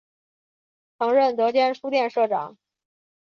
[0.97, 2.57] 曾任德间书店社长。